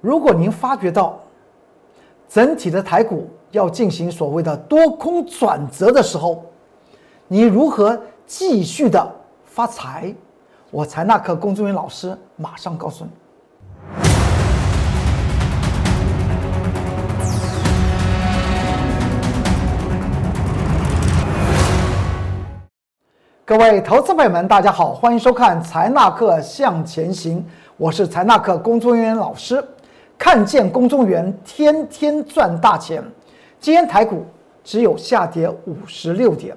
[0.00, 1.18] 如果您发觉到
[2.28, 6.44] 整体的台股要进行所谓的多空转折的时候，
[7.26, 9.12] 你如何继续的
[9.44, 10.14] 发财？
[10.70, 13.10] 我财纳克工作人员老师马上告诉你。
[23.44, 27.44] 各位投资朋友们，大家好，欢迎收看财纳克向前行，
[27.76, 29.60] 我是财纳克工作人员老师。
[30.18, 33.02] 看见公众员天天赚大钱。
[33.60, 34.26] 今天台股
[34.64, 36.56] 只有下跌五十六点，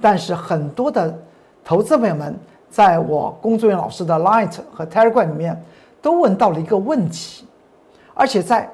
[0.00, 1.12] 但是很多的
[1.64, 2.34] 投资朋友们
[2.70, 5.60] 在我工作人员老师的 Light 和 Telegram 里面
[6.00, 7.44] 都问到了一个问题，
[8.14, 8.70] 而且在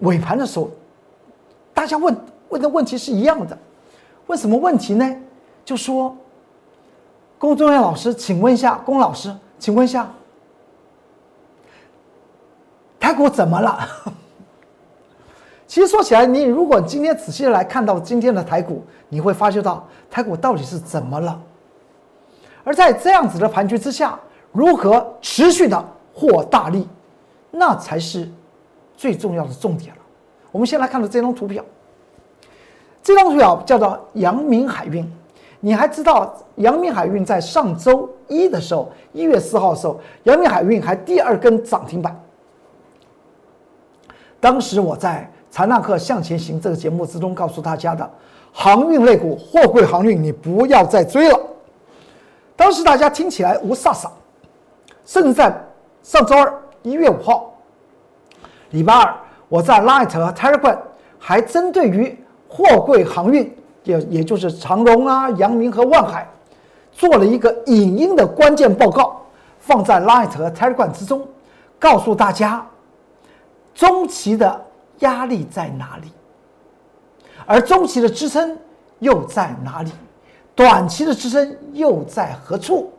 [0.00, 0.68] 尾盘的时候，
[1.72, 2.14] 大家问
[2.48, 3.56] 问的问题是一样的。
[4.26, 5.16] 问什么问题呢？
[5.64, 6.16] 就说
[7.38, 10.12] 工作人员老师，请问一下，龚老师，请问一下。
[13.06, 13.78] 台股怎么了？
[15.64, 21.40] 其实说起来，你如果今天仔细来看到今天的台股，你会发觉到台股到底是怎么了。
[22.64, 24.18] 而在这样子的盘局之下，
[24.50, 26.88] 如何持续的获大利，
[27.52, 28.28] 那才是
[28.96, 30.02] 最重要的重点了。
[30.50, 31.64] 我们先来看到这张图表，
[33.04, 35.08] 这张图表叫做阳明海运。
[35.60, 42.20] 你还知道阳明海运在上周一的时候，一月四号的时候，阳明海运还第二根涨停板。
[44.46, 48.08] 当时我在《财纳克向前行》这个节目之中告诉大家的，
[48.52, 51.36] 航运类股、货柜航运，你不要再追了。
[52.54, 54.06] 当时大家听起来无飒飒，
[55.04, 55.52] 甚至在
[56.04, 57.54] 上周二一月五号，
[58.70, 59.12] 礼拜二，
[59.48, 60.78] 我在 Light 和 Telegram
[61.18, 62.16] 还针对于
[62.48, 63.52] 货柜航运，
[63.82, 66.24] 也也就是长荣啊、阳明和万海，
[66.92, 69.20] 做了一个影音的关键报告，
[69.58, 71.26] 放在 Light 和 Telegram 之中，
[71.80, 72.64] 告诉大家。
[73.76, 74.64] 中期的
[75.00, 76.10] 压力在哪里？
[77.44, 78.56] 而中期的支撑
[79.00, 79.92] 又在哪里？
[80.54, 82.90] 短期的支撑又在何处？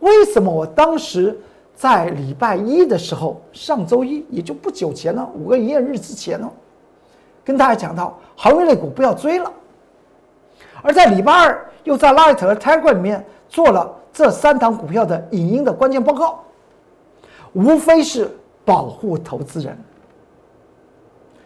[0.00, 1.38] 为什么我当时
[1.76, 6.50] 在礼拜一的时候，上周一也就不久前呢，五个营业日之前呢，
[7.44, 9.50] 跟大家讲到航运类股不要追了。
[10.82, 16.42] 而在礼拜二又在 Light 和 Tiger 里面做了这三档股票的影音的关键报告，
[17.52, 18.28] 无非是。
[18.64, 19.78] 保护投资人，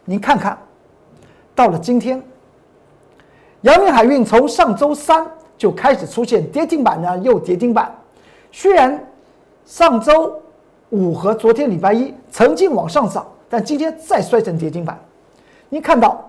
[0.04, 0.56] 您看看，
[1.54, 2.22] 到了今天，
[3.62, 5.26] 阳明海运从上周三
[5.56, 7.92] 就开始出现跌停板呢，又跌停板。
[8.52, 9.04] 虽然
[9.66, 10.40] 上周
[10.90, 14.96] 五和昨天礼拜一曾经往上涨，但今天再摔成跌停板。
[15.68, 16.24] 您看到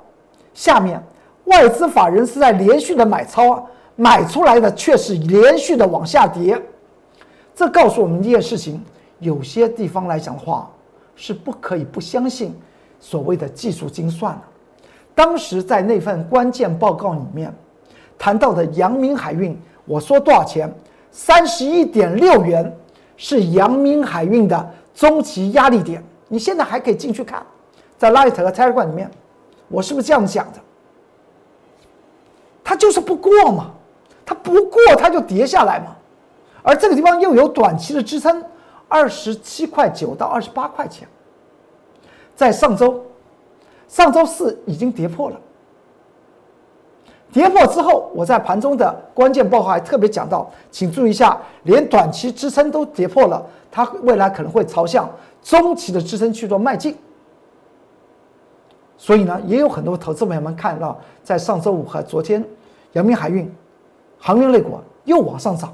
[0.55, 1.01] 下面
[1.45, 3.63] 外资法人是在连续的买超啊，
[3.95, 6.59] 买出来的却是连续的往下跌。
[7.53, 8.83] 这告诉我们一件事情：
[9.19, 10.67] 有些地方来讲的话。
[11.19, 12.57] 是不可以不相信
[12.97, 14.41] 所谓的技术精算的。
[15.13, 17.53] 当时在那份关键报告里面
[18.17, 20.73] 谈到的阳明海运，我说多少钱？
[21.11, 22.73] 三十一点六元
[23.17, 26.01] 是阳明海运的中期压力点。
[26.29, 27.45] 你现在还可以进去看，
[27.97, 29.11] 在 Light 和 Telegram 里面，
[29.67, 30.59] 我是不是这样讲的？
[32.63, 33.71] 它就是不过嘛，
[34.25, 35.97] 它不过它就跌下来嘛，
[36.61, 38.41] 而这个地方又有短期的支撑。
[38.89, 41.07] 二十七块九到二十八块钱，
[42.35, 43.01] 在上周，
[43.87, 45.39] 上周四已经跌破了。
[47.31, 55.07] 跌破之后，我在盘中的关键报告还特别讲到，请注意一下，连短期支撑都跌破了，它未来可能会朝向
[55.43, 56.97] 中期的支撑去做迈进。
[58.97, 62.43] 所以呢，也有很多投资朋友们看到，在上周五和昨天，
[62.93, 63.49] 阳明海运、
[64.17, 65.71] 航运类股又往上涨，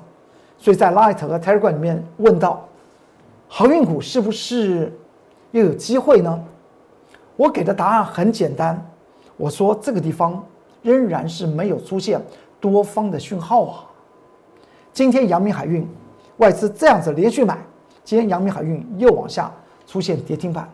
[0.57, 2.67] 所以在 Light 和 Telegram 里面问到。
[3.47, 4.91] 航运股是不是
[5.51, 6.43] 又有机会呢？
[7.37, 8.85] 我给的答案很简单，
[9.37, 10.43] 我说这个地方
[10.81, 12.21] 仍然是没有出现
[12.59, 13.85] 多方的讯号啊。
[14.93, 15.87] 今天阳明海运
[16.37, 17.57] 外资这样子连续买，
[18.03, 19.51] 今天阳明海运又往下
[19.85, 20.69] 出现跌停板，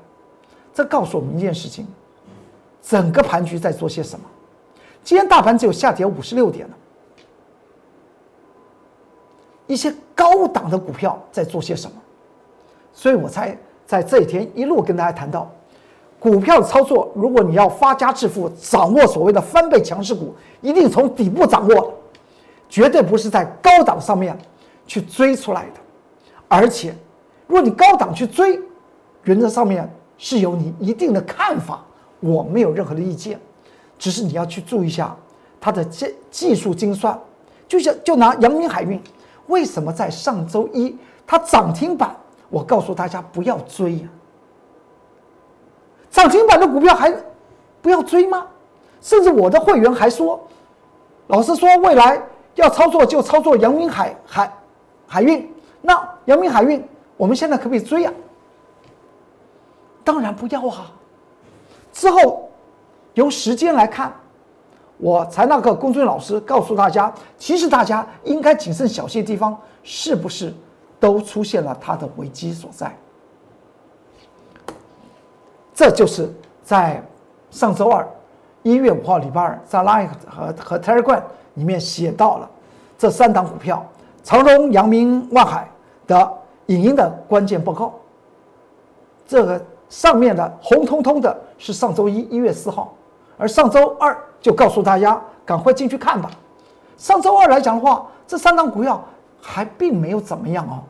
[0.73, 1.87] 这告诉我们一件事情：
[2.81, 4.25] 整个盘局在做些什么？
[5.03, 6.73] 今天大盘只有下跌五十六点了，
[9.67, 12.00] 一些高档的股票在做些什么？
[12.93, 15.49] 所以我才在这一天一路跟大家谈到，
[16.19, 21.93] 股票操作，如果你要发家致富，掌握所谓的翻倍强势股，一定从底部掌握，
[22.69, 24.37] 绝对不是在高档上面
[24.85, 25.79] 去追出来的。
[26.47, 26.93] 而且，
[27.47, 28.59] 如果你高档去追，
[29.23, 31.83] 原则上面是有你一定的看法，
[32.19, 33.39] 我没有任何的意见，
[33.97, 35.15] 只是你要去注意一下
[35.59, 37.19] 它的技技术精算。
[37.67, 39.01] 就像就拿阳明海运，
[39.47, 40.95] 为什么在上周一
[41.25, 42.13] 它涨停板？
[42.51, 44.09] 我告诉大家不要追呀，
[46.11, 47.11] 涨停板的股票还
[47.81, 48.45] 不要追吗？
[49.01, 50.39] 甚至我的会员还说，
[51.27, 52.21] 老师说未来
[52.55, 54.53] 要操作就操作阳明海海
[55.07, 55.51] 海运，
[55.81, 56.87] 那阳明海运
[57.17, 58.13] 我们现在可不可以追啊？
[60.03, 60.91] 当然不要啊！
[61.93, 62.49] 之后
[63.13, 64.13] 由时间来看，
[64.97, 70.53] 我才那个公孙老师告诉大家，其实大家应该谨慎小心的地方，是不是
[71.01, 72.95] 都出现了它的危机所在？
[75.73, 76.31] 这就是
[76.63, 77.03] 在
[77.49, 78.07] 上周二
[78.61, 81.23] 一月五号礼拜二，在 Line 和和 Telegram
[81.55, 82.47] 里面写到了
[82.99, 83.83] 这三档股票：
[84.23, 85.67] 长荣、阳明、万海
[86.05, 86.31] 的
[86.67, 87.93] 影音的关键报告。
[89.25, 92.93] 这个上面的红彤彤的是上周一一月四号，
[93.37, 96.29] 而上周二就告诉大家赶快进去看吧。
[96.95, 99.03] 上周二来讲的话，这三档股票
[99.41, 100.83] 还并没有怎么样哦，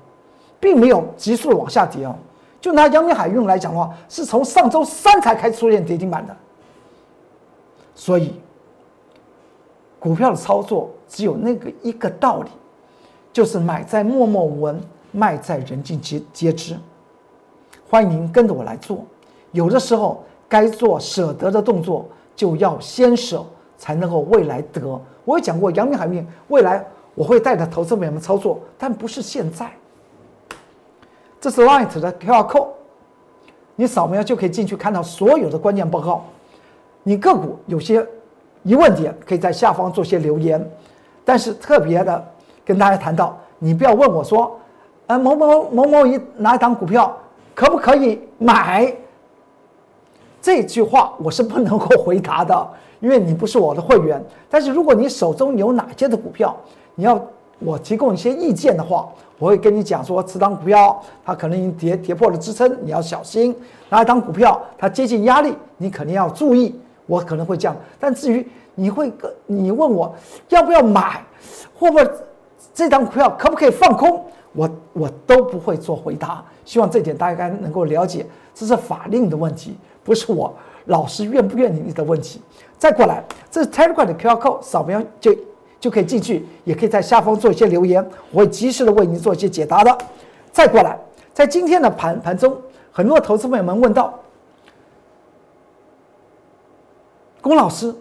[0.61, 2.15] 并没有急速的往下跌哦。
[2.61, 6.37] 就拿阳明海运来讲的话，是从上周三才开始出现跌停板的，
[7.95, 8.39] 所以
[9.99, 12.51] 股票的操作只有那个一个道理，
[13.33, 14.79] 就是买在默默无闻，
[15.11, 16.77] 卖在人尽皆皆知。
[17.89, 19.03] 欢迎您跟着我来做，
[19.51, 22.05] 有的时候该做舍得的动作，
[22.35, 23.43] 就要先舍，
[23.77, 25.01] 才能够未来得。
[25.25, 26.85] 我有讲过阳明海运，未来
[27.15, 29.71] 我会带着投资者们操作，但不是现在。
[31.41, 32.67] 这是 Light 的 QR code，
[33.75, 36.23] 你扫描就可以进去看到所有的关键报告。
[37.01, 38.07] 你个股有些
[38.61, 40.63] 疑问点，可以在下方做些留言。
[41.25, 42.23] 但是特别的
[42.63, 44.55] 跟大家谈到，你不要问我说，
[45.07, 47.17] 呃，某某某某一哪一档股票
[47.55, 48.95] 可不可以买？
[50.43, 52.67] 这句话我是不能够回答的，
[52.99, 54.23] 因为你不是我的会员。
[54.47, 56.55] 但是如果你手中有哪些的股票，
[56.93, 57.19] 你要
[57.63, 59.07] 我提供一些意见的话。
[59.39, 63.51] 我会跟你讲说，此档股票它可能已经跌跌破了支撑，你要小心；
[63.89, 66.79] 哪一档股票它接近压力，你肯定要注意。
[67.07, 69.11] 我可能会这样，但至于你会
[69.47, 70.13] 你问我
[70.49, 71.25] 要不要买，
[71.73, 72.23] 或者
[72.71, 74.23] 这档股票可不可以放空，
[74.53, 76.45] 我 我都不会做回答。
[76.63, 78.23] 希望这点大家能够了解，
[78.53, 80.53] 这是法令的问题，不是我
[80.85, 82.39] 老师愿不愿意的问题。
[82.77, 85.35] 再过来，这是 Telegram 的 QR code，扫描就。
[85.81, 89.97] 就可以进去，也可以在下方做一些留言，我会及时的为您做一些解答的。
[90.51, 90.95] 再过来，
[91.33, 92.55] 在今天的盘盘中，
[92.91, 94.13] 很多投资朋友们问到，
[97.41, 97.93] 龚老师，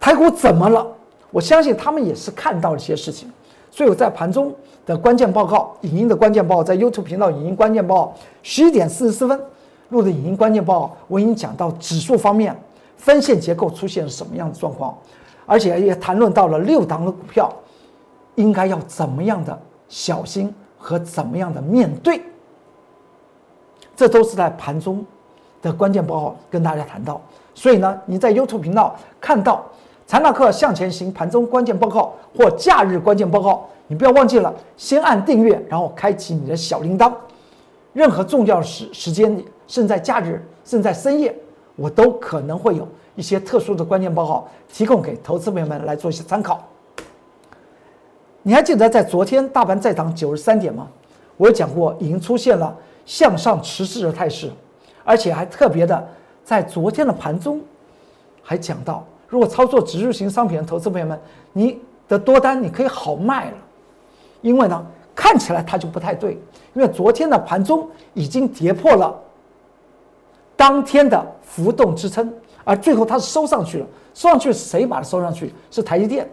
[0.00, 0.84] 台股怎么了？
[1.30, 3.30] 我相信他们也是看到了一些事情，
[3.70, 4.52] 所以我在盘中
[4.84, 9.40] 的关键报告、影音的关键报告，在 YouTube 频道影音关键报告十一点四十四分
[9.90, 12.60] 录的影音关键报，我已经讲到指数方面
[12.96, 14.98] 分线结构出现了什么样的状况。
[15.48, 17.50] 而且也谈论到了六档的股票，
[18.34, 19.58] 应该要怎么样的
[19.88, 22.20] 小心和怎么样的面对，
[23.96, 25.02] 这都是在盘中
[25.62, 27.18] 的关键报告跟大家谈到。
[27.54, 29.64] 所以呢，你在 YouTube 频道看到
[30.06, 37.10] 财纳克向前行盘中关键报告或假日关键报告，你不要忘记了先按订阅，然后开启你的小铃铛。
[37.94, 41.34] 任何重要时时间，甚在假日，甚在深夜，
[41.74, 42.86] 我都可能会有。
[43.18, 46.64] 一些特殊的关键报告提供给投资朋友们来做一些参考。
[48.44, 50.86] 你还记得在昨天大盘再涨九十三点吗？
[51.36, 52.72] 我有讲过，已经出现了
[53.04, 54.48] 向上持续的态势，
[55.02, 56.08] 而且还特别的
[56.44, 57.60] 在昨天的盘中
[58.40, 61.20] 还讲到，如果操作指数型商品的投资朋友们，
[61.52, 63.56] 你的多单你可以好卖了，
[64.42, 66.38] 因为呢看起来它就不太对，
[66.72, 69.12] 因为昨天的盘中已经跌破了
[70.58, 72.30] 当天的浮动支撑。
[72.64, 75.54] 而最后它是收上去了，收上去谁把它收上去？
[75.70, 76.28] 是台积电。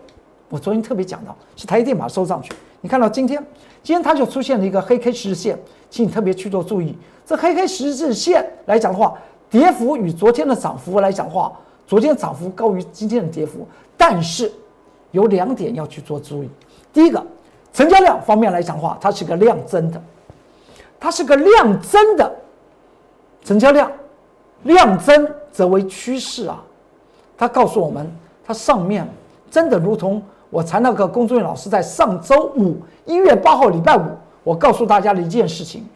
[0.49, 2.51] 我昨天特别讲到，是台积电把它收上去。
[2.81, 3.41] 你看到今天，
[3.81, 5.57] 今天它就出现了一个黑 K 十日线，
[5.89, 6.97] 请你特别去做注意。
[7.25, 9.17] 这黑 K 十日线来讲的话，
[9.49, 13.65] 跌幅与昨天的涨幅来讲的话，昨天涨幅高于今天的跌幅。
[13.95, 14.51] 但是
[15.11, 16.49] 有两点要去做注意。
[16.91, 17.25] 第一个，
[17.71, 20.01] 成交量方面来讲的话，它是个量增的，
[20.99, 22.35] 它是个量增的
[23.43, 23.89] 成交量。
[24.65, 26.61] 量增则为趋势啊，
[27.37, 28.07] 它告诉我们，
[28.45, 29.07] 它上面
[29.49, 34.03] 真的如同我才那个工作人员老师在上周五一月八号礼拜五，
[34.43, 35.87] 我告诉大家的一件事情，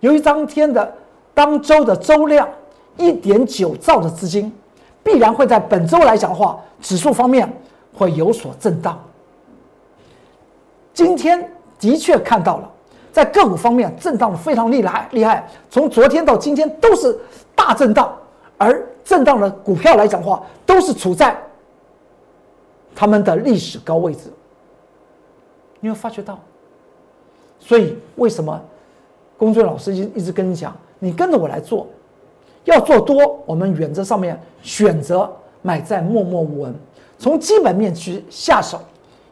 [0.00, 0.92] 由于当天的
[1.32, 2.48] 当周的周量
[2.96, 4.52] 一点九兆的资金，
[5.02, 7.50] 必然会在本周来讲的话，指数方面
[7.92, 8.98] 会有所震荡。
[10.92, 12.70] 今天的确看到了。
[13.12, 15.48] 在个股方面震荡的非常厉害，厉害。
[15.70, 17.16] 从昨天到今天都是
[17.54, 18.12] 大震荡，
[18.58, 21.36] 而震荡的股票来讲的话，都是处在
[22.94, 24.32] 他们的历史高位置。
[25.80, 26.38] 你有发觉到？
[27.58, 28.60] 所以为什么
[29.38, 31.86] 龚俊老师一一直跟你讲，你跟着我来做，
[32.64, 35.30] 要做多，我们原则上面选择
[35.62, 36.74] 买在默默无闻，
[37.18, 38.80] 从基本面去下手。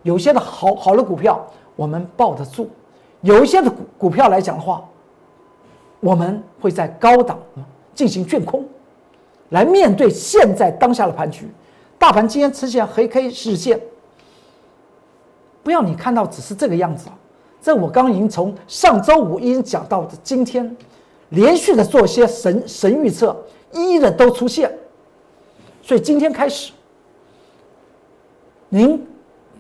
[0.02, 1.40] 有些的好好的股票
[1.76, 2.68] 我们抱得住，
[3.20, 4.84] 有一些的股股票来讲的话，
[6.00, 7.38] 我们会在高档
[7.94, 8.64] 进行卷空，
[9.50, 11.48] 来面对现在当下的盘局。
[11.98, 13.80] 大盘今天出现黑 K 日线，
[15.62, 17.18] 不要你看到只是这个样子啊！
[17.60, 20.76] 这我刚已经从上周五已经讲到的今天。
[21.34, 23.34] 连续的做些神神预测，
[23.72, 24.70] 一一的都出现，
[25.80, 26.72] 所以今天开始，
[28.68, 29.02] 您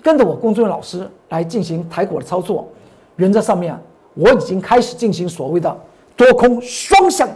[0.02, 2.68] 跟着我龚俊老师来进行台股的操作，
[3.16, 3.74] 原则上面
[4.12, 5.80] 我已经开始进行所谓的
[6.14, 7.26] 多空双向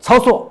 [0.00, 0.50] 操作，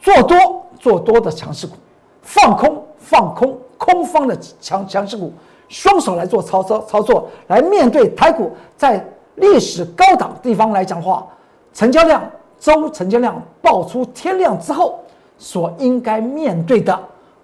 [0.00, 1.74] 做多做多的强势股，
[2.22, 5.32] 放空放空空方的强强势股，
[5.68, 9.04] 双手来做操操操作，来面对台股在
[9.36, 11.26] 历史高档地方来讲话。
[11.72, 15.00] 成交量周成交量爆出天量之后，
[15.38, 16.98] 所应该面对的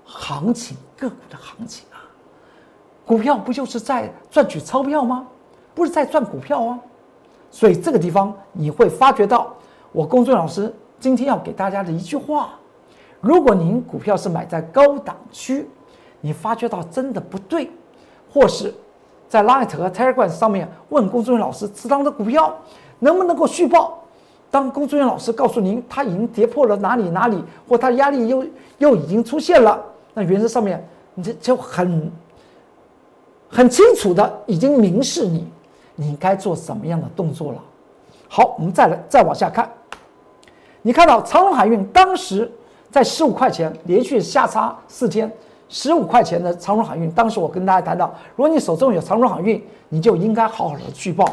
[0.04, 2.02] 行情个股的行情啊，
[3.06, 5.26] 股票不就是在赚取钞票吗？
[5.74, 6.78] 不是在赚股票啊，
[7.50, 9.54] 所以这个地方你会发觉到，
[9.96, 12.50] 我公孙老师今天要给大家的一句话：
[13.18, 15.66] 如果您股票是买在高档区，
[16.20, 17.70] 你发觉到真的不对，
[18.30, 18.74] 或是
[19.26, 22.54] 在 Light 和 Telegram 上面问公孙老师持仓的股票
[22.98, 24.02] 能不能够续报？
[24.50, 28.44] 当工作人员老师告诉您，他已经跌破了哪里哪里，或他压力又
[28.76, 32.12] 又已经出现了，那原则上面你这就很
[33.48, 35.50] 很清楚的已经明示你，
[35.94, 37.62] 你该做什么样的动作了。
[38.28, 39.70] 好，我们再来再往下看，
[40.86, 42.48] 你看到长荣海运当时
[42.92, 45.28] 在十五块钱连续下差四天，
[45.68, 51.28] 十五块钱的长荣海运，当时我跟大家谈到，如果你手中有长荣海运，你就应该好好的去报。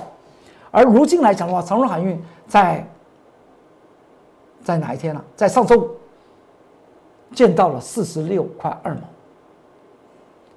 [0.72, 2.84] 而如今来讲的话，长荣海运在
[4.64, 5.24] 在哪一天呢？
[5.36, 5.92] 在上周五
[7.32, 9.02] 见到了四十六块二毛，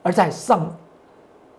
[0.05, 0.75] 而在上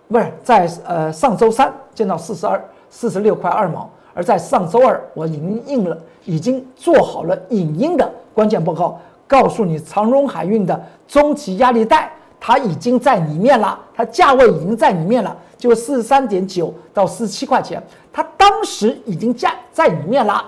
[0.07, 3.87] 不是在呃上周三见到四十二四十六块二毛，
[4.17, 5.95] 而在上周二我已经印了，
[6.25, 17.79] 已经做好了影音的关键报告，告诉你长荣海运的中期压力带，它已经在里面了，它价位已经在里面了，就四十三点九到四十七块钱，
[18.11, 20.43] 它当时已经价在里面了。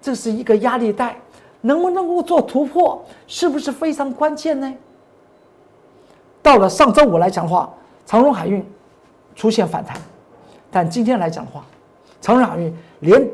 [0.00, 1.16] 这是一个压力带，
[1.62, 4.72] 能不能够做突破，是不是非常关键呢？
[6.40, 7.68] 到了上周五来讲的话，
[8.06, 8.64] 长荣海运
[9.34, 9.96] 出现反弹，
[10.70, 11.64] 但今天来讲的话，
[12.24, 13.30] 长荣海运连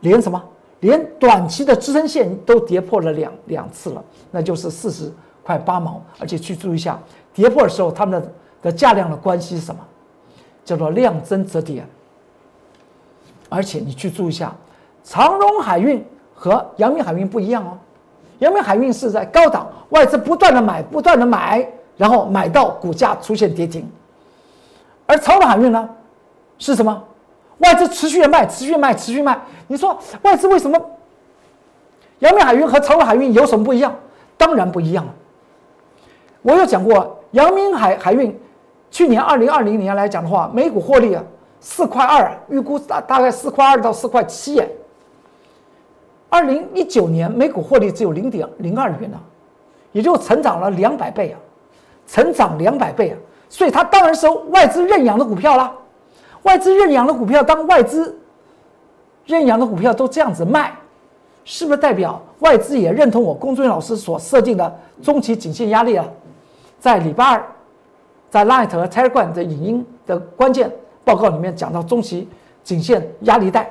[0.00, 0.42] 连什么，
[0.80, 5.12] 连短期的支撑线都跌破了两两次了，那就是四十
[5.42, 6.02] 块八毛。
[6.18, 6.98] 而且去注意一下，
[7.34, 9.80] 跌破的时候，它们的的价量的关系是什么？
[10.64, 11.84] 叫做量增则跌。
[13.50, 14.54] 而且你去注意一下。
[15.04, 16.02] 长荣海运
[16.34, 17.76] 和阳明海运不一样哦，
[18.38, 21.66] 阳明海运是在高档，外资不断的买，不断的买，
[21.98, 23.86] 然后买到股价出现跌停，
[25.04, 25.86] 而长荣海运呢，
[26.58, 27.04] 是什么？
[27.58, 29.38] 外资持续的卖，持续卖，持续卖。
[29.66, 30.78] 你说外资为什么？
[32.20, 33.94] 阳明海运和长荣海运有什么不一样？
[34.36, 35.14] 当然不一样了。
[36.42, 38.36] 我有讲过，阳明海海运
[38.90, 41.22] 去年二零二零年来讲的话，每股获利啊
[41.60, 44.62] 四块二，预估大大概四块二到四块七。
[46.30, 49.18] 二零一九年每股获利只有零点零二元呢，
[49.92, 51.38] 也就成长了两百倍啊，
[52.06, 53.16] 成长两百倍啊，
[53.48, 55.72] 所以它当然是外资认养的股票啦。
[56.42, 58.18] 外资认养的股票，当外资
[59.26, 60.72] 认养的股票都这样子卖，
[61.44, 66.06] 是不是代表外资也认同我龚俊老师所设定的中期颈线压力啊？
[66.78, 67.44] 在礼拜二，
[68.30, 70.70] 在 Light 和 Telegram 的影音的关键
[71.04, 72.28] 报告里面讲到中期
[72.62, 73.70] 颈线压力带。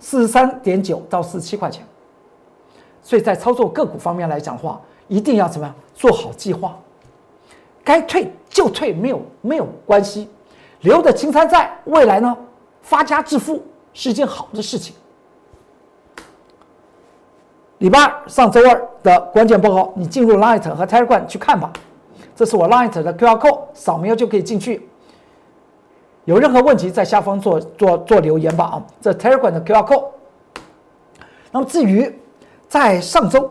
[0.00, 1.82] 四十三点九到四十七块钱，
[3.02, 4.78] 所以在操作个股方面来讲的话，
[5.08, 6.76] 一定要怎么样做好计划？
[7.82, 10.28] 该退就退，没有没有关系，
[10.84, 12.36] 留的青山在，未来呢
[12.82, 13.62] 发家致富
[13.92, 14.94] 是一件好的事情。
[17.78, 21.72] 礼拜二上周二的关键报告，你进入 Light 和 Telegram 去看吧，
[22.36, 24.88] 这是我 Light 的 QR code，扫描就可以进去。
[26.26, 28.82] 有任何问题，在下方做做做留言吧啊！
[29.00, 30.04] 这 Telegram 的 QR code。
[31.50, 32.10] 那么至于
[32.68, 33.50] 在上周，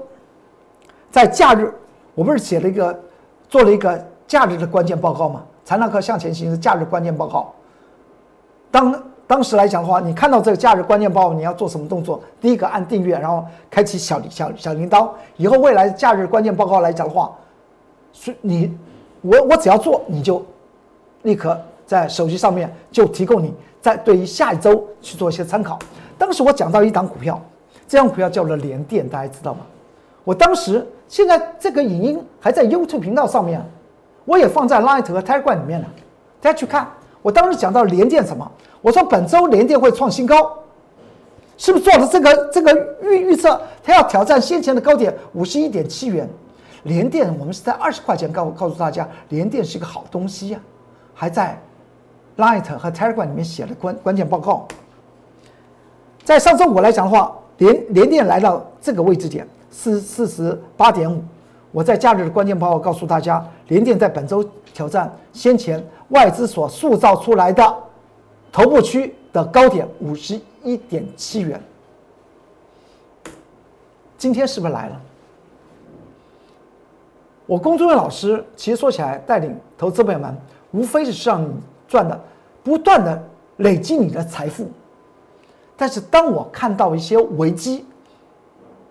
[1.12, 1.74] 在假日，
[2.16, 3.04] 我不是写了一个
[3.50, 5.44] 做了一个假日的关键报告吗？
[5.64, 7.54] 财纳克向前行是假日关键报告。
[8.72, 12.22] 当当时来讲的话，你看到这个假日关键报告，你要做什么动作？
[12.42, 15.10] 第一个按订阅，然后开启小小小铃铛。
[15.38, 17.32] 以后未来假日关键报告来讲的话，
[18.12, 18.78] 是你
[19.22, 20.44] 我我只要做，你就
[21.24, 21.60] 立刻。
[21.86, 25.78] 在手机上面就提供你在对于下一周去做一些参考。
[26.18, 27.40] 当时我讲到一档股票，
[27.88, 29.60] 这张股票叫做联电，大家知道吗？
[30.24, 33.62] 我当时现在这个影音还在 YouTube 频道上面，
[34.26, 35.88] 我也放在 Light 和 Telegram 里面了，
[36.42, 36.88] 大家去看。
[37.22, 38.50] 我当时讲到联电什么？
[38.82, 40.58] 我说本周联电会创新高，
[41.58, 43.62] 是不是做了这个这个预预测？
[43.82, 46.30] 它要挑战先前的高点五十一点七元。
[46.84, 50.60] 联电我们是在二十块钱告告诉大家，联电是一个好东西呀，
[51.14, 51.58] 还在
[52.36, 54.68] Light 和 Telegram 里面写了关关键报告。
[56.26, 61.24] 在上周五来讲的话，联联电来到这个位置点四四十八点五。
[61.74, 67.76] 我在假日的关键报告告诉大家，联电在本周挑战先前外资所塑造出来的
[68.52, 71.60] 头部区的高点五十一点七元。
[74.20, 75.02] 今天是不是来了？
[77.48, 80.38] 我龚忠元老师其实说起来，带领投资朋友们，
[80.72, 81.52] 无非是让你
[81.88, 82.18] 赚的
[82.64, 83.22] 不断的
[83.58, 84.70] 累积你的财富。
[85.76, 87.84] 但是当我看到一些危机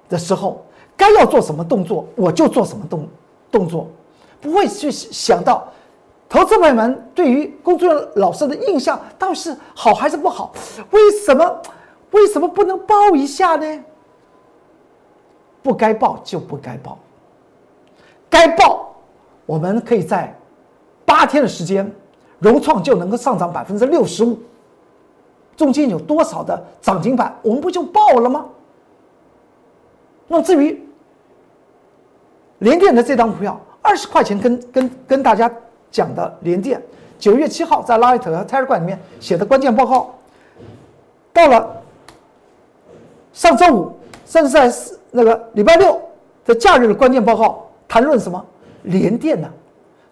[0.08, 0.66] 的时候，
[1.02, 3.08] 该要做什么动作，我就做什么动
[3.50, 3.88] 动作，
[4.40, 5.66] 不会去想到
[6.28, 10.52] 投资朋友们对于工作人员老师的印象到底是好还是不好？
[10.92, 11.60] 为什么
[12.12, 13.84] 为什么不能报一下呢？
[15.60, 16.96] 不该报就不该报，
[18.30, 18.94] 该报
[19.44, 20.32] 我们可以在
[21.04, 21.92] 八天的时间，
[22.38, 24.38] 融创就能够上涨百分之六十五，
[25.56, 28.46] 中间有多少的涨停板，我们不就报了吗？
[30.28, 30.80] 那至于。
[32.62, 35.50] 联电的这张股票二十块钱，跟跟跟大家
[35.90, 36.80] 讲的联电，
[37.18, 40.14] 九月七号在 Light 和 Telegram 里面写的关键报告，
[41.32, 41.82] 到了
[43.32, 43.92] 上周五，
[44.24, 44.72] 甚至在
[45.10, 46.00] 那个礼拜六
[46.44, 48.42] 的假日的关键报告，谈论什么
[48.84, 49.48] 联电呢？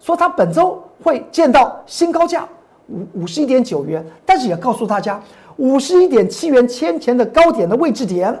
[0.01, 2.45] 说它本周会见到新高价
[2.89, 5.21] 五五十一点九元，但是也告诉大家
[5.55, 8.37] 五十一点七元先前的高点的位置点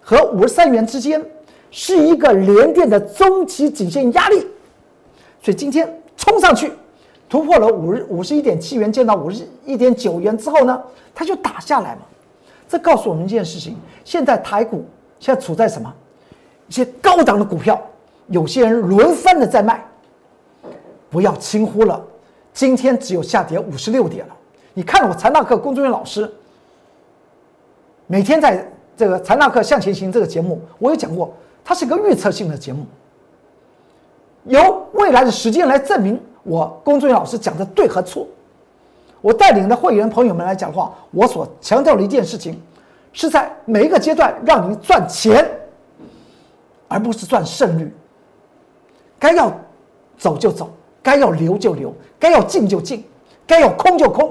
[0.00, 1.24] 和五十三元之间。
[1.76, 4.38] 是一个连电的中期颈线压力，
[5.42, 6.72] 所以今天冲上去，
[7.28, 10.80] 突破了五五十一点七元，见到五十一点九元之后呢，
[11.12, 12.02] 它就打下来嘛。
[12.68, 14.84] 这告诉我们一件事情：现在台股
[15.18, 15.92] 现在处在什么？
[16.68, 17.82] 一些高档的股票，
[18.28, 19.84] 有些人轮番的在卖，
[21.10, 22.00] 不要轻忽了。
[22.52, 24.36] 今天只有下跌五十六点了。
[24.74, 26.32] 你看了我财纳课工作人员老师，
[28.06, 28.64] 每天在
[28.96, 31.34] 这个财纳课向前行这个节目，我有讲过。
[31.64, 32.84] 它是一个预测性的节目，
[34.44, 38.26] 由未来的时间来证明我龚俊老师讲的对和错。
[39.22, 42.60] 我带领的会员朋友们来讲话，我所强调的一件事情，
[43.14, 45.50] 是在每一个阶段让你赚钱，
[46.88, 47.90] 而不是赚胜率。
[49.18, 49.50] 该要
[50.18, 50.70] 走就走，
[51.02, 53.02] 该要留就留，该要进就进，
[53.46, 54.30] 该要空就空。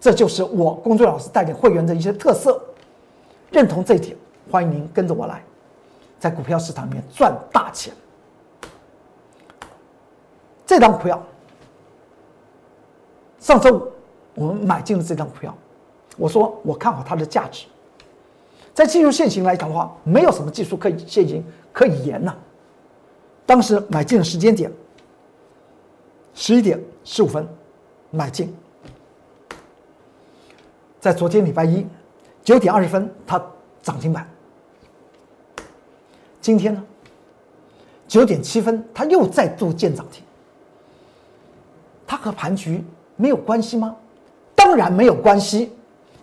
[0.00, 2.60] 这就是我龚俊老师带领会员的一些特色。
[3.52, 4.16] 认同这一点，
[4.50, 5.40] 欢迎您跟着我来。
[6.24, 7.92] 在股票市场里面赚大钱，
[10.64, 11.22] 这张股票，
[13.38, 13.92] 上周五
[14.34, 15.54] 我们买进了这张股票，
[16.16, 17.66] 我说我看好它的价值，
[18.72, 22.34] 在技术线型来讲的话，没有什么技术可以线型可以延呐。
[23.44, 24.72] 当时买进的时间点，
[26.32, 27.46] 十一点十五分
[28.10, 28.56] 买进，
[31.02, 31.86] 在昨天礼拜一
[32.42, 33.38] 九点二十分它
[33.82, 34.26] 涨停板。
[36.44, 36.84] 今天呢，
[38.06, 40.22] 九点七分，它又再度见涨停。
[42.06, 42.84] 它和盘局
[43.16, 43.96] 没有关系吗？
[44.54, 45.72] 当然没有关系，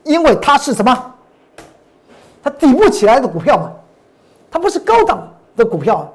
[0.03, 1.15] 因为它是什么？
[2.43, 3.71] 它底部起来的股票嘛，
[4.51, 6.13] 它不是高档的股票。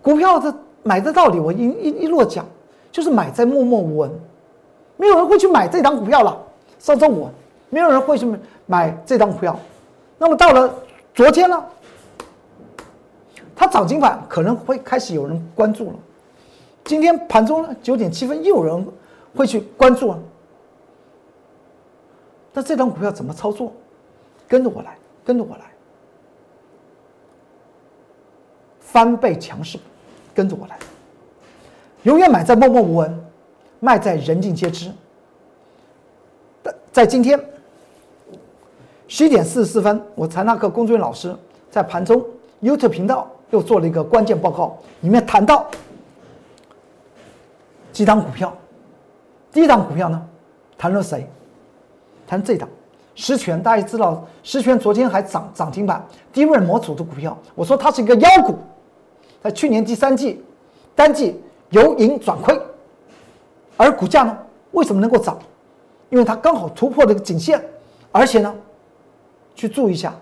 [0.00, 2.46] 股票的买的道理，我一一一落讲，
[2.90, 4.10] 就是买在默默无闻，
[4.96, 6.34] 没有人会去买这张股票了。
[6.78, 7.28] 上周五，
[7.68, 8.26] 没有人会去
[8.64, 9.60] 买这张股票。
[10.18, 10.74] 那么到了
[11.14, 11.64] 昨天呢，
[13.54, 15.98] 它涨停板可能会开始有人关注了。
[16.84, 18.86] 今天盘中呢九点七分又有人
[19.34, 20.18] 会去关注了。
[22.52, 23.72] 那这张股票怎么操作？
[24.48, 25.64] 跟着我来，跟着我来，
[28.80, 29.78] 翻倍强势，
[30.32, 30.78] 跟着我来，
[32.04, 33.26] 永远买在默默无闻，
[33.80, 34.90] 卖在人尽皆知。
[36.90, 37.38] 在今天。
[39.08, 41.34] 十一点四十四分，我财纳课工作人员老师
[41.70, 42.24] 在盘中
[42.60, 45.64] YouTube 频道又做了一个关键报告，里面谈到
[47.92, 48.52] 几档股票。
[49.52, 50.20] 第一档股票呢，
[50.76, 51.24] 谈论谁？
[52.26, 52.68] 谈这档
[53.14, 53.62] 实权。
[53.62, 58.58] 大家知道，实权昨天还涨涨停板，低位模组的股票，我说它是一个妖股，
[59.40, 60.42] 在去年第三季
[60.96, 61.40] 单季
[61.70, 62.60] 由盈转亏，
[63.76, 64.36] 而股价呢，
[64.72, 65.38] 为什么能够涨？
[66.10, 67.64] 因为它刚好突破这个颈线。
[68.12, 68.54] 而且呢，
[69.56, 70.14] 去注意一下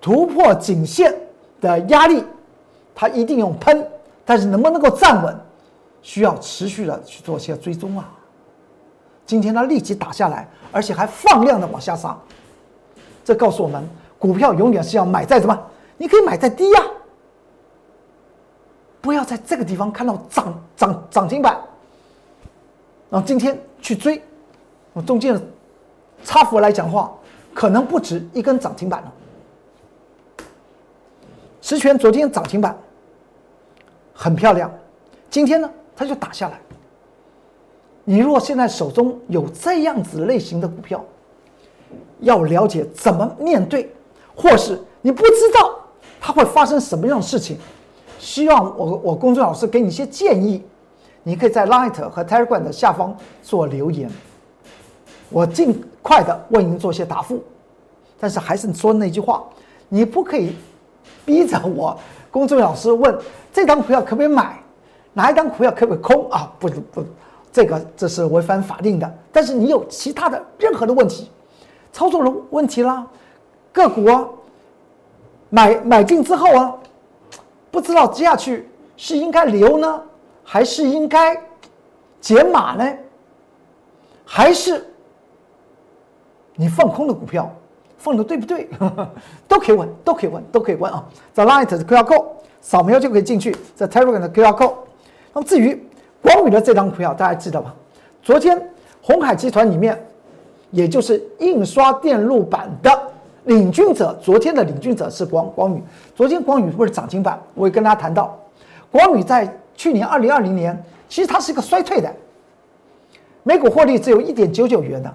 [0.00, 1.14] 突破颈线
[1.60, 2.24] 的压力，
[2.94, 3.86] 它一定用喷，
[4.24, 5.38] 但是能不能够站稳，
[6.00, 8.10] 需要持续的去做一些追踪啊。
[9.26, 12.18] 今天它立即打下来，而且还放量的往下杀，
[13.22, 13.86] 这告诉我们，
[14.18, 15.56] 股票永远是要买在什么？
[15.98, 16.82] 你可以买在低呀，
[19.02, 21.60] 不要在这个地方看到涨涨涨停板，
[23.10, 24.22] 然后今天去追，
[24.94, 25.38] 我中间
[26.24, 27.12] 差幅来讲的话，
[27.54, 29.12] 可能不止一根涨停板了。
[31.60, 32.76] 实权昨天涨停板
[34.14, 34.70] 很漂亮，
[35.28, 36.58] 今天呢它就打下来。
[38.04, 41.04] 你如果现在手中有这样子类型的股票，
[42.20, 43.92] 要了解怎么面对，
[44.34, 44.80] 或是。
[45.02, 45.78] 你不知道
[46.20, 47.58] 它会发生什么样的事情，
[48.18, 50.62] 希望我我公众老师给你一些建议，
[51.22, 54.10] 你可以在 Light 和 Telegram 的下方做留言，
[55.30, 57.42] 我尽快的为您做些答复。
[58.18, 59.44] 但是还是说那句话，
[59.88, 60.54] 你不可以
[61.24, 61.98] 逼着我
[62.30, 63.18] 公众老师问
[63.52, 64.58] 这张股票可不可以买，
[65.12, 66.52] 哪一张股票可不可以空啊？
[66.58, 67.04] 不不。
[67.52, 71.28] 这个这是违反法令的，但是你有其他的任何的问题，
[71.92, 73.04] 操作的问题啦，
[73.72, 74.24] 个股啊，
[75.48, 76.72] 买买进之后啊，
[77.72, 80.00] 不知道接下去是应该留呢，
[80.44, 81.36] 还是应该
[82.20, 82.88] 减码呢？
[84.24, 84.89] 还是
[86.60, 87.50] 你放空的股票
[87.96, 88.68] 放的对不对？
[89.48, 91.02] 都可以问，都可以问，都可以问啊！
[91.32, 92.26] 在 Light 的 QR code
[92.60, 94.74] 扫描就可以进去，在 Telegram 的 QR code。
[95.32, 95.86] 那么至于。
[96.22, 97.74] 光宇的这张股票大家记得吧？
[98.22, 98.62] 昨天
[99.00, 99.98] 红海集团里面，
[100.70, 102.90] 也就是印刷电路板的
[103.44, 105.82] 领军者，昨天的领军者是光光宇。
[106.14, 108.38] 昨天光宇不是涨停板，我也跟大家谈到，
[108.92, 112.14] 光宇在去年二零二零年，其实它是一个衰退的，
[113.42, 115.10] 每股获利只有一点九九元的。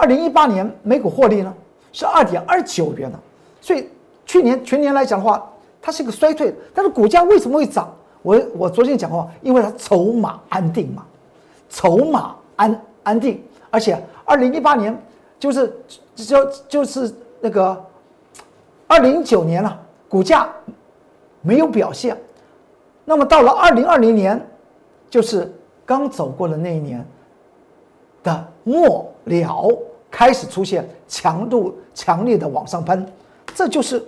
[0.00, 1.52] 二零一八年每股获利呢
[1.92, 3.18] 是二点二九元的，
[3.60, 3.88] 所以
[4.24, 5.44] 去年全年来讲的话，
[5.82, 7.92] 它是一个衰退，但是股价为什么会涨？
[8.22, 11.04] 我我昨天讲过，因为它筹码安定嘛，
[11.68, 14.96] 筹码安安定，而且二零一八年
[15.38, 15.76] 就是
[16.14, 17.84] 就就是那个
[18.86, 20.48] 二零一九年了，股价
[21.40, 22.16] 没有表现，
[23.04, 24.40] 那么到了二零二零年，
[25.10, 25.52] 就是
[25.84, 27.04] 刚走过的那一年
[28.22, 29.78] 的末了，
[30.10, 33.06] 开始出现强度强烈的往上喷，
[33.54, 34.02] 这就是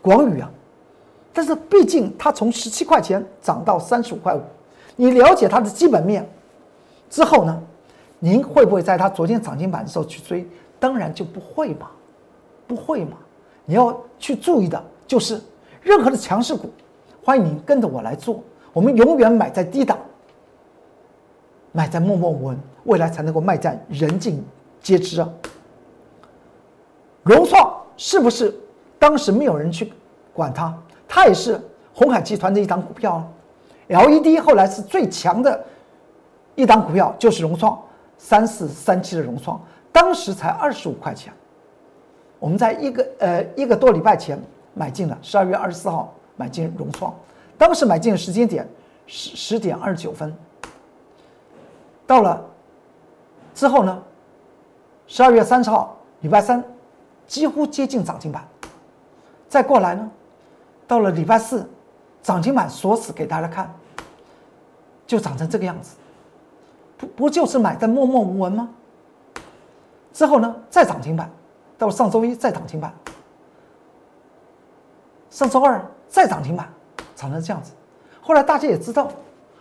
[0.00, 0.50] 广宇啊。
[1.32, 4.40] 但是毕竟它从十七块钱涨到三十五块五，
[4.96, 6.28] 你了解它的基本面
[7.08, 7.62] 之后呢，
[8.18, 10.46] 您会不会在它昨天涨停板的时候去追？
[10.78, 11.90] 当然就不会嘛，
[12.66, 13.16] 不会嘛。
[13.64, 15.40] 你要去注意的就是
[15.82, 16.70] 任何的强势股，
[17.22, 18.42] 欢迎您跟着我来做。
[18.72, 19.98] 我们永远买在低档，
[21.70, 24.44] 买在默默无闻，未来才能够卖在人尽
[24.80, 25.28] 皆知啊。
[27.22, 28.54] 融创是不是
[28.98, 29.92] 当时没有人去
[30.32, 30.74] 管它？
[31.06, 31.60] 它也是
[31.92, 33.28] 红海集团的一档股票啊
[33.88, 35.64] ，LED 后来是最强的
[36.54, 37.78] 一档股票，就是融创
[38.16, 39.60] 三四三七的融创，
[39.92, 41.32] 当时才二十五块钱，
[42.38, 44.40] 我们在一个呃一个多礼拜前
[44.72, 47.14] 买进了，十二月二十四号买进融创，
[47.58, 48.66] 当时买进的时间点
[49.06, 50.34] 十十点二十九分，
[52.06, 52.42] 到了
[53.54, 54.02] 之后呢，
[55.10, 56.62] 十二月三十号礼拜三
[57.26, 58.46] 几乎接近涨停板，
[59.48, 60.08] 再过来呢。
[60.86, 61.68] 到了礼拜四，
[62.22, 63.68] 涨停板锁死给大家看，
[65.08, 65.96] 就涨成这个样子，
[66.96, 68.68] 不不就是买的默默无闻吗？
[70.12, 71.28] 之后呢，再涨停板，
[71.76, 72.94] 到上周一再涨停板，
[75.28, 76.72] 上周二再涨停板，
[77.16, 77.72] 涨成这样子。
[78.22, 79.10] 后来大家也知道，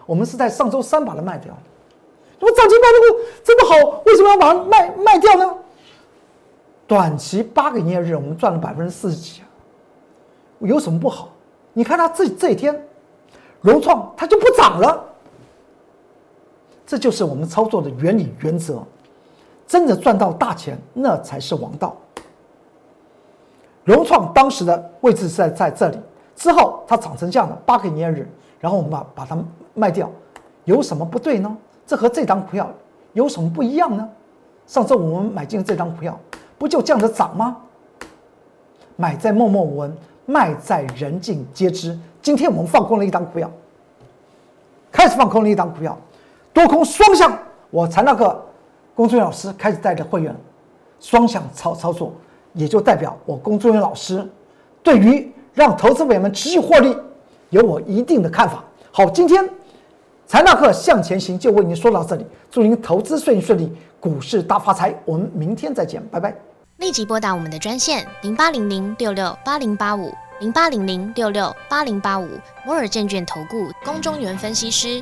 [0.06, 1.52] 我们是在上周三把它卖掉。
[1.56, 1.62] 的
[2.48, 5.56] 么涨停板这个这么好，为什么要把它卖卖掉呢？
[6.88, 9.46] 短期八个营业日，我们赚了百分之四十几啊。
[10.60, 11.30] 有什么不好？
[11.74, 12.88] 你看它这这一天，
[13.62, 15.06] 融创它就不涨了。
[16.86, 18.84] 这就是我们操作的原理原则。
[19.68, 21.96] 真的赚到大钱，那才是王道。
[23.84, 26.00] 融创当时的位置在在这里，
[26.36, 28.28] 之后它涨成这样的八个营业日，
[28.60, 29.38] 然后我们把把它
[29.76, 30.10] 卖掉，
[30.66, 31.56] 有什么不对呢？
[31.90, 32.72] 这和这张股票
[33.14, 34.08] 有什么不一样呢？
[34.68, 36.16] 上周我们买进这张股票，
[36.56, 37.58] 不就这样的涨吗？
[38.96, 39.98] 买在默默无闻。
[40.28, 41.98] 卖在人尽皆知。
[42.22, 43.50] 今天我们放空了一档股票，
[44.92, 45.98] 开始放空了一档股票，
[46.54, 47.36] 多空双向。
[47.72, 48.40] 我财纳克
[48.94, 50.36] 龚忠元老师开始带着会员
[51.00, 52.14] 双向操操作，
[52.54, 54.24] 也就代表我龚忠元老师
[54.84, 56.96] 对于让投资委员们持续获利
[57.50, 58.64] 有我一定的看法。
[58.92, 59.44] 好，今天
[60.30, 63.68] 财纳克向前行就为您说到这里，祝您投资顺顺利，
[64.00, 64.94] 股市大发财。
[65.04, 66.32] 我们明天再见，拜拜。
[66.78, 72.30] 立即拨打我们的专线零八零零六六八零八五零八零零六六八零八五
[72.64, 75.02] 摩尔证券投顾龚中原分析师。